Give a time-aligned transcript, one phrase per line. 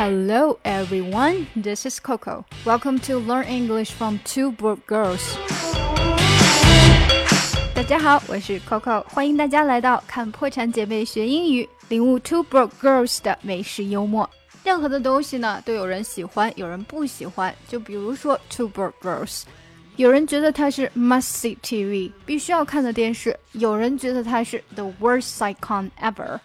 [0.00, 2.44] Hello everyone, this is Coco.
[2.64, 5.36] Welcome to Learn English from Two Broke Girls.
[7.74, 14.28] 大家好，我是 Coco，欢迎大家来到看破产姐妹学英语，领悟 Two Broke Girls 的美式幽默。
[14.64, 17.54] 任何的东西呢，都有人喜欢，有人不喜欢。
[17.68, 19.42] 就比如说 Two Broke Girls，
[19.96, 26.40] 有人觉得它是 must see TV，必须要看的电视；有人觉得它是 the worst sitcom ever。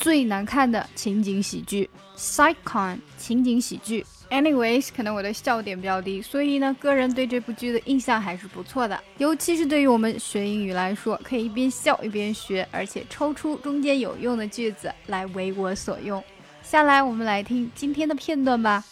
[0.00, 4.06] 最难看的情景喜剧，sitcom 情景喜剧。
[4.30, 8.98] Anyways，可能我的笑点比较低，所以呢，个人对这部剧的印象还是不错的。
[9.16, 16.22] 尤其是对于我们学英语来说，可以一边笑一边学，而且抽出中间有用的句子来为我所用。
[16.62, 18.84] 下来，我们来听今天的片段吧。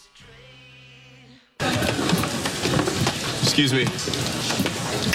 [3.44, 3.84] Excuse me,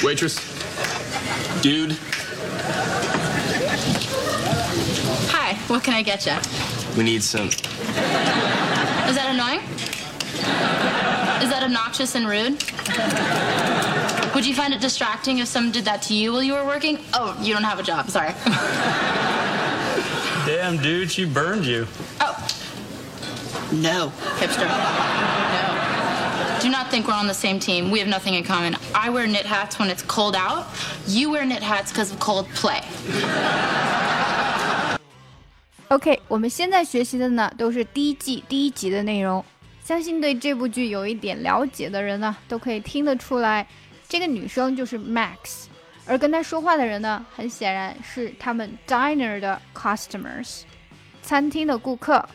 [0.04, 0.38] waitress,
[1.62, 1.96] dude.
[5.72, 6.36] What can I get you?
[6.98, 7.48] We need some.
[7.48, 7.56] Is
[9.16, 9.62] that annoying?
[11.42, 12.62] Is that obnoxious and rude?
[14.36, 17.00] Would you find it distracting if someone did that to you while you were working?
[17.14, 18.10] Oh, you don't have a job.
[18.10, 18.34] Sorry.
[20.46, 21.88] Damn, dude, she burned you.
[22.20, 22.36] Oh.
[23.72, 24.68] No, hipster.
[24.68, 26.60] No.
[26.62, 27.92] Do not think we're on the same team.
[27.92, 28.76] We have nothing in common.
[28.94, 30.68] I wear knit hats when it's cold out.
[31.08, 32.82] You wear knit hats because of cold play.
[35.92, 39.44] OK，我们现在学习的呢都是第一季第一集的内容。
[39.84, 43.68] 相信对这部剧有一点了解的人呢，都可以听得出来，
[44.08, 45.66] 这个女生就是 Max，
[46.06, 50.62] 而跟她说话的人呢，很显然是他们 diner 的 customers，
[51.22, 52.26] 餐厅的顾客。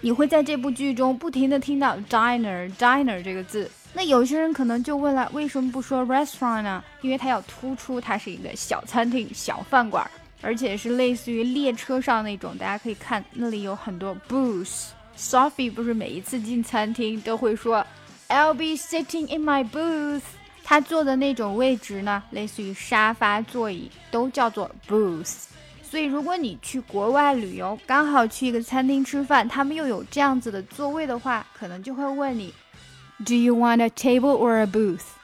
[0.00, 3.68] 你会在这部剧中不停的听到 diner diner 这个字。
[3.94, 6.84] 那有些人可能就问了，为什么不说 restaurant 呢？
[7.00, 10.08] 因为它要突出它是一个小餐厅、小饭馆。
[10.42, 14.88] 而且是类似于列车上那种，大家可以看那里有很多 booth。
[15.16, 17.84] Sophie 不是每一次进餐厅都会说
[18.28, 20.22] "I'll be sitting in my booth"，
[20.62, 25.44] 他坐的那种位置呢，类似于沙发座椅，都叫做 booth。
[25.82, 32.52] 所以如果你去国外旅游，刚好去一个餐厅吃饭，他们又有这样子的座位的话，可能就会问你
[33.24, 35.15] "Do you want a table or a booth？"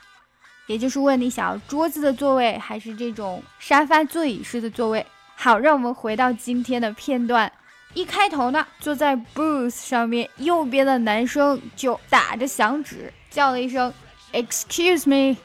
[0.67, 5.05] 也就是问你想要桌子的座位，还是这种沙发座椅式的座位。
[5.35, 7.51] 好，让我们回到今天的片段。
[7.93, 13.93] 一开头呢，坐在 booth 上面右边的男生就打着响指叫了一声
[14.31, 15.37] "Excuse me,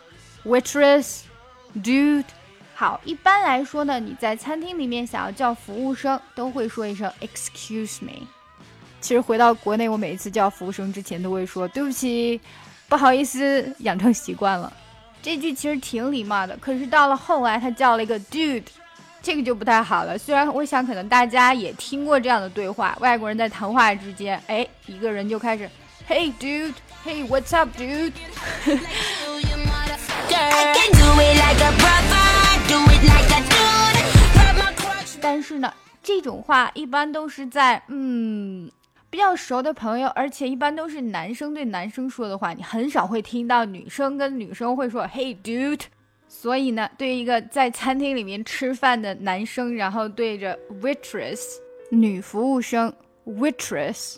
[0.44, 1.22] waitress,
[1.74, 2.24] dude"。
[2.74, 8.26] 好，一般来说呢，你在餐厅里面想要叫服务生，都会说一声 "Excuse me"。
[9.00, 12.40] 其实回到国内，我每一次叫服务生之前都会说对不起，
[12.88, 14.72] 不好意思，养成习惯了。
[15.20, 18.62] 这句其实挺礼貌的，可是到了后来，他叫了一个 dude，
[19.20, 20.16] 这个就不太好了。
[20.16, 25.68] 虽然我想可能大家也听过这样的对话，外国人在谈话之间，哎，一个人就开始
[26.08, 28.12] ，Hey dude，Hey what's up dude？
[35.20, 38.70] 但是呢，这种话一般都是在嗯。
[39.10, 45.82] 比较熟的朋友，而且一般都是男生对男生说的话，你很少会听到女生跟女生会说 “Hey dude”。
[46.28, 51.40] 所以呢，对于一个在餐厅里面吃饭的男生，然后对着 waitress
[51.90, 52.92] 女服务生
[53.24, 54.16] waitress，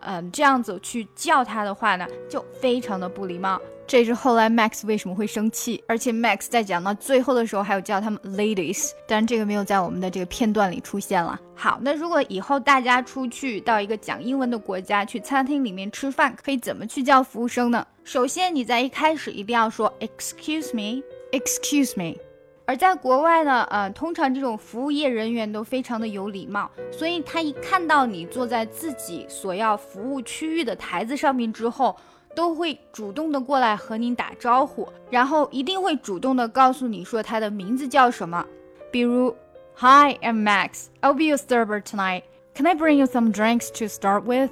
[0.00, 3.60] 嗯，这样子去叫他的话呢，就非常的不礼貌。
[3.84, 11.38] 这是后来 Max 为什么会生气，而且 Max 在讲到最后的时候还有叫他们 ladies，当然这个没有在我们的这个片段里出现了。
[11.54, 17.86] 好，那如果以后大家出去到一个讲英文的国家，去餐厅里面吃饭，可以怎么去叫服务生呢？
[18.02, 22.16] 首先你在一开始一定要说 excuse me，excuse me。
[22.64, 31.94] 而在国外呢，呃，通常这种服务业人员都非常的有礼貌，所以他一看到你坐在自己所要服务区域的台子上面之后。
[32.34, 38.44] 都会主动的过来和你打招呼，然后一定会主动的告诉你说他的名字叫什么，
[38.90, 39.34] 比如
[39.76, 40.86] ，Hi, I'm Max.
[41.00, 42.22] I'll be your server tonight.
[42.54, 44.50] Can I bring you some drinks to start with?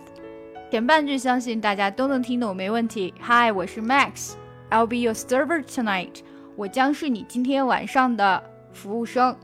[0.71, 3.13] 前半句相信大家都能听懂，没问题。
[3.21, 4.35] Hi，我是 Max.
[4.71, 6.21] I'll be your server tonight.
[6.57, 8.43] 我将是你今天晚上的
[8.73, 9.37] 服务生。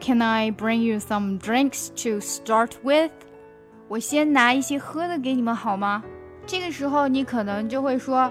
[0.00, 3.10] Can I bring you some drinks to start with?
[3.88, 6.02] 我先拿一些喝的给你们好吗？
[6.46, 8.30] 这个时候你可能就会说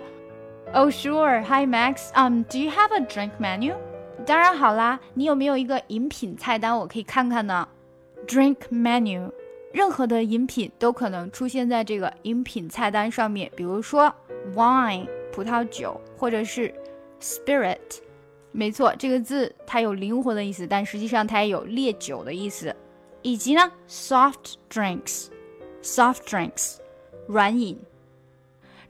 [0.74, 3.76] ，Oh sure, hi Max, um, do you have a drink menu?
[4.26, 7.68] 当然好啦，你有没有一个饮品菜单我可以看看呢
[8.28, 9.32] ？Drink menu，
[9.74, 14.14] 任何的饮品都可能出现在这个饮品菜单上面，比如说
[14.56, 16.74] wine 葡萄酒，或者是
[17.20, 17.80] spirit，
[18.52, 22.74] 没错，这个字它有灵魂的意思，但实际上它也有烈酒的意思，
[23.24, 26.78] 以及呢 soft drinks，soft drinks。
[27.26, 27.80] 软饮。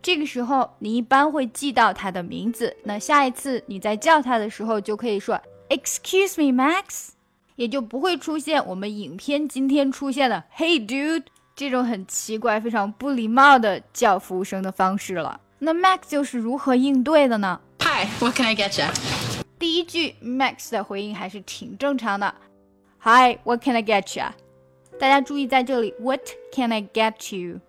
[0.03, 5.39] 这个时候你一般会记到他的名字，那下一次你在叫他的时候就可以说
[5.69, 7.11] Excuse me, Max，
[7.55, 11.23] 也就不会出现我们影片今天出现的 Hey dude
[11.55, 15.39] 这种很奇怪、非常不礼貌的叫服务生的方式了。
[15.59, 18.91] 那 Max 就是如何应对的呢？Hi, what can I get you?
[19.57, 22.35] 第一句 Max 的回应还是挺正常的
[22.99, 24.25] ，Hi, what can I get you？
[24.99, 26.19] 大家注意在这里，What
[26.51, 27.61] can I get you？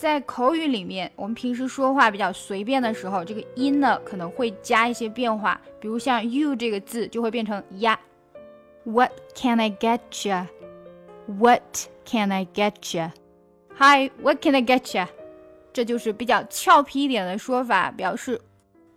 [0.00, 8.00] 在口语里面，我们平时说话比较随便的时候，这个音呢可能会加一些变化，比如像 you 这个字就会变成呀。
[8.84, 15.06] What can I get you？What can I get you？Hi，What can I get you？
[15.70, 18.40] 这就是比较俏皮一点的说法，表示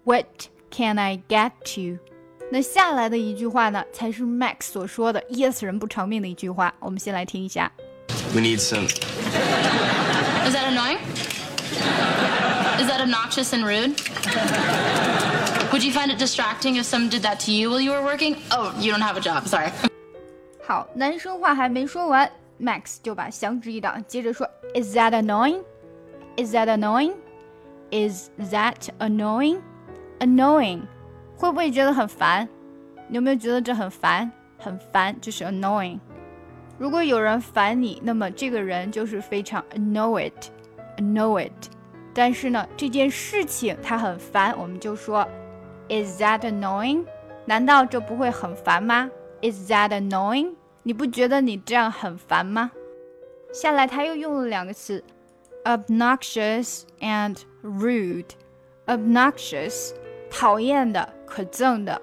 [0.06, 0.26] What
[0.72, 1.52] can I get
[1.82, 1.98] you？
[2.50, 6.74] 那下来的一句话呢，才是 Max 所说的噎死人不偿命的一句话。
[6.80, 7.70] 我们先来听一下。
[8.34, 8.88] We need some.
[10.47, 10.99] Is that annoying?
[12.81, 14.01] Is that obnoxious and rude?
[15.73, 18.37] Would you find it distracting if someone did that to you while you were working?
[18.51, 19.71] Oh, you don't have a job, sorry.
[20.67, 22.31] 好，男生话还没说完，
[22.61, 25.63] Max 就把响指一挡，接着说：“Is that annoying?
[26.37, 27.15] Is that annoying?
[27.91, 29.61] Is that annoying?
[30.21, 30.83] Annoying，
[31.37, 32.49] 会不会觉得很烦？
[33.09, 34.31] 你有没有觉得这很烦？
[34.59, 35.99] 很烦就是 annoying。
[36.78, 41.52] 如果有人烦你，那么这个人就是非常 annoyed，annoyed。
[42.14, 45.28] 但是呢，这件事情他很烦，我们就说
[45.90, 47.06] Is that annoying？
[47.46, 49.10] 难道这不会很烦吗
[49.42, 50.54] ？Is that annoying？
[50.84, 52.72] 你不觉得你这样很烦吗？
[53.54, 55.04] 下来他又用了两个词
[55.64, 58.30] ，obnoxious and rude。
[58.88, 59.92] obnoxious，
[60.30, 62.02] 讨厌的、可憎的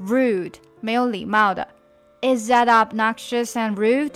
[0.00, 1.66] ；rude，没有礼貌的。
[2.21, 4.13] Is that obnoxious and rude？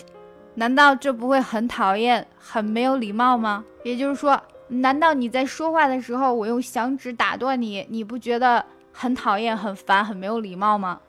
[0.54, 3.66] 难道这不会很讨厌、很没有礼貌吗？
[3.84, 11.00] 也就是说，难道你在说话的时候，我用响指打断你，你不觉得很讨厌、很烦、很没有礼貌吗？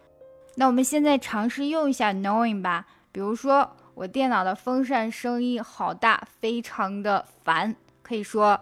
[0.57, 2.87] 那我们现在尝试用一下 annoying 吧。
[3.13, 8.61] 比如说，我电脑的风扇声音好大，非常的烦，可以说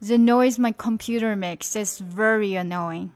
[0.00, 3.10] The noise my computer makes is very annoying.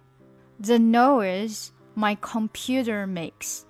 [0.63, 3.63] The noise my computer makes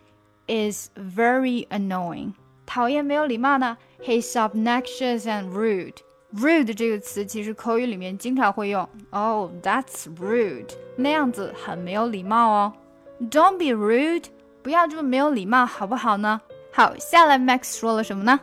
[0.47, 2.33] is very annoying.
[2.67, 3.77] 讨厌没有礼貌呢？
[4.03, 5.95] He's obnoxious and rude.
[6.35, 8.87] Rude 这个词其实口语里面经常会用。
[9.11, 10.69] Oh, that's rude.
[10.97, 12.73] 那样子很没有礼貌哦。
[13.31, 14.25] Don't be rude.
[14.63, 16.41] 不要这么没有礼貌，好不好呢？
[16.73, 18.39] 好，下来 Max 说了什么呢？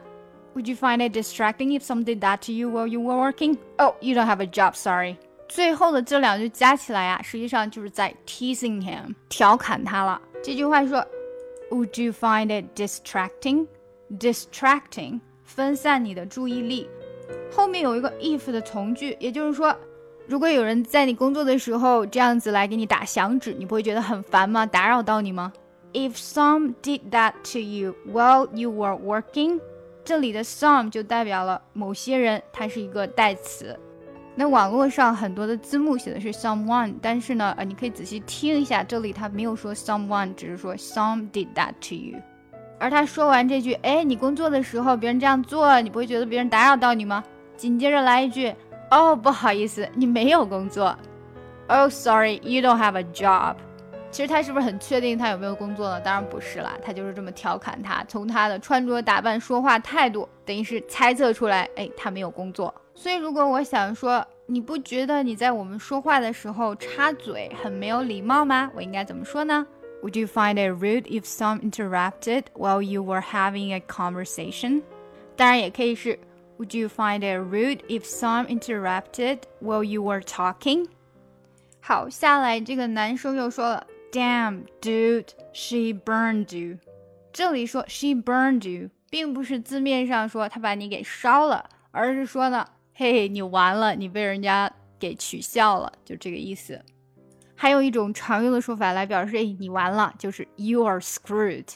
[0.56, 3.58] Would you find it distracting if someone did that to you while you were working?
[3.78, 5.18] Oh, you don't have a job, sorry.
[5.48, 10.20] 最后的这两句加起来呀、实际上就是在 teasing him，调侃他了。
[10.42, 11.06] 这句话说
[11.71, 13.67] ，Would you find it distracting?
[14.19, 16.89] Distracting，分散你的注意力。
[17.53, 19.75] 后面有一个 if 的从句，也就是说，
[20.27, 24.67] 如果有人在你工作的时候这样子来给你打响指，你不会觉得很烦吗？
[24.67, 25.53] 打扰到你吗
[25.93, 29.61] ？If some did that to you while you were working，
[30.05, 33.79] 这里的 some 就代表了某些人，它是一个代词。
[34.41, 42.19] 那网络上很多的字幕写的是 someone，但是呢，呃，你可以仔细听一下，这里他没有说 someone，只是说 some did that to you。
[42.79, 47.23] 而他说完这句，哎，你工作的时候别人这样做，你不会觉得别人打扰到你吗？
[47.59, 48.51] 紧接着来一句，
[48.91, 50.97] 哦，不好意思，你没有工作。
[51.69, 53.57] Oh, sorry, you don't have a job.
[54.11, 56.01] 其实他是不是很确定他有没有工作呢？
[56.01, 62.75] 当然不是啦，他就是这么调侃他，从他的穿着打扮、说话态度，等于是猜测出来，哎，他没有工作。
[62.95, 68.71] 所以如果我想说，你不觉得你在我们说话的时候插嘴很没有礼貌吗？
[68.75, 69.65] 我应该怎么说呢
[70.03, 74.83] ？Would you find it rude if some interrupted while you were having a conversation？
[75.37, 76.19] 当然也可以是
[76.59, 80.89] Would you find it rude if some interrupted while you were talking？
[81.81, 86.79] 好，下来这个男生又说了，Damn, dude, she burned you。
[87.33, 96.81] 这里说 she burned you，并不是字面上说他把你给烧了，而是说呢，嘿嘿，你完了，你被人家给取笑了，就这个意思。
[97.55, 101.67] 还有一种常用的说法来表示，哎，你完了，就是 you are screwed。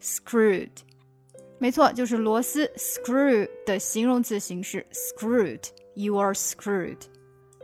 [0.00, 0.70] screwed，
[1.58, 5.62] 没错，就是螺丝 screw 的形容词形式 screwed。
[5.94, 7.00] You are screwed。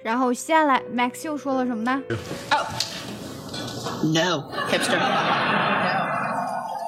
[0.03, 2.03] 然后接下来，Max 又说了什么呢？
[4.04, 4.98] No, hipster.
[5.00, 6.08] No.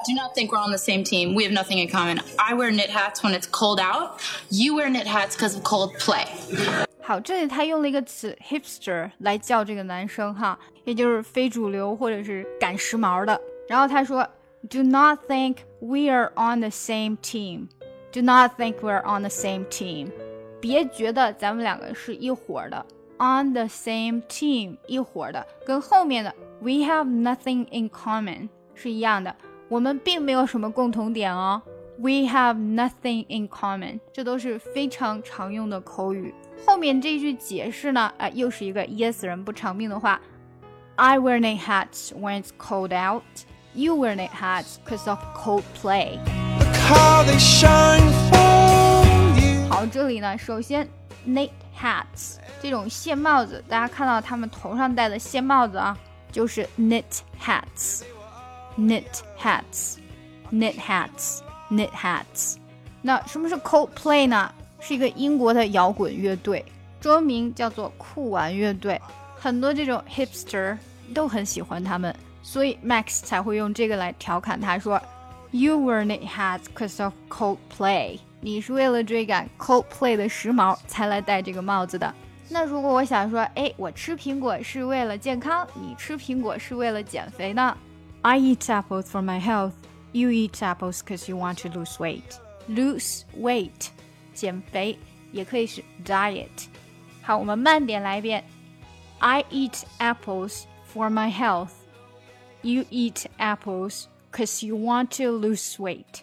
[0.06, 1.34] Do not think we're on the same team.
[1.34, 2.20] We have nothing in common.
[2.38, 4.20] I wear knit hats when it's cold out.
[4.50, 6.26] You wear knit hats because of cold play.
[7.02, 13.40] 好，这里他用了一个词 hipster 来叫这个男生哈，也就是非主流或者是赶时髦的。
[13.68, 14.26] 然后他说，
[14.68, 17.68] Do not think we are on the same team.
[18.12, 20.10] Do not think we're on the same team.
[20.60, 22.86] 别觉得咱们两个是一伙的
[23.18, 29.34] ，on the same team 一伙的，跟后面的 we have nothing in common 是一样的，
[29.68, 31.62] 我们并没有什么共同点哦。
[31.96, 36.34] We have nothing in common，这都是非常常用的口语。
[36.66, 40.20] 后面这句解释呢，啊、呃，又是一个噎死人不偿命的话。
[40.96, 43.22] I wear knit hats when it's cold out.
[43.74, 46.18] You wear knit hats because of cold play.
[46.58, 49.04] Look how they shine for
[49.40, 49.68] you.
[49.68, 50.88] 好，这里呢，首先
[51.26, 51.50] knit
[51.81, 55.97] hats 这种线帽子，大家看到他们头上戴的线帽子啊，
[56.31, 57.03] 就是 knit
[57.41, 59.05] hats，knit
[59.39, 62.55] hats，knit hats，knit hats。
[63.01, 64.53] 那什么是 Coldplay 呢？
[64.81, 66.65] 是一个英国的摇滚乐队，
[66.99, 69.01] 中文名叫做酷玩乐队。
[69.35, 70.77] 很多这种 hipster
[71.13, 75.01] 都很喜欢他们，所以 Max 才会用这个来调侃他说
[75.51, 82.14] ：“You wear knit hats because of Coldplay。”你是为了追赶 Coldplay 的时髦才来戴这个帽子的。
[82.48, 87.76] 那如果我想说，哎，我吃苹果是为了健康，你吃苹果是为了减肥呢？
[88.22, 89.72] I eat apples for my health.
[90.12, 92.22] You eat apples because you want to lose weight.
[92.68, 93.88] Lose weight，
[94.34, 94.98] 减肥
[95.32, 96.66] 也可以是 diet。
[97.22, 98.44] 好，我们慢点来一遍。
[99.18, 101.70] I eat apples for my health.
[102.62, 106.22] You eat apples because you want to lose weight.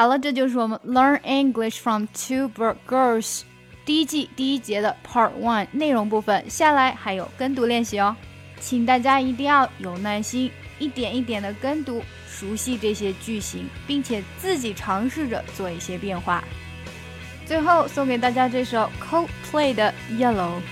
[0.00, 3.42] 好了，这就是我们 Learn English from Two Broke Girls
[3.84, 6.48] 第一季第一节的 Part One 内容部分。
[6.48, 8.16] 下来还有跟读练习哦，
[8.58, 16.42] 请大家一定要有耐心，一点一点的跟读，熟悉这些句型，并且自己尝试着做一些变化。
[17.44, 20.62] 最后送给大家这首 Coldplay 的 Yellow。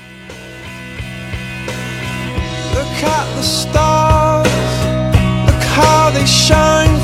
[2.72, 4.48] Look at the stars.
[5.44, 6.97] Look how they shine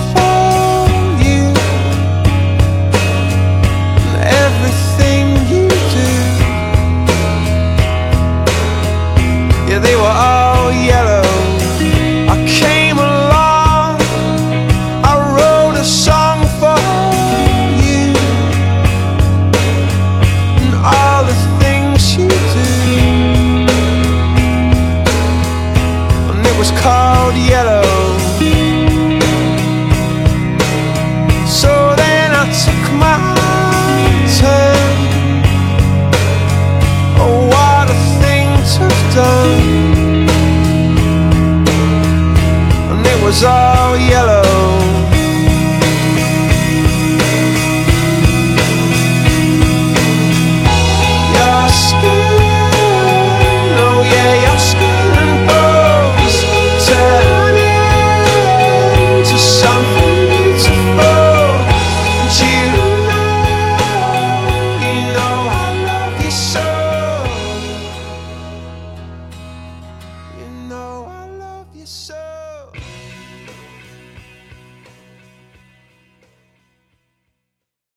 [43.34, 43.73] was all